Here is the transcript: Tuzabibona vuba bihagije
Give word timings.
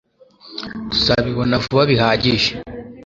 Tuzabibona 0.91 1.55
vuba 1.63 1.83
bihagije 1.91 2.51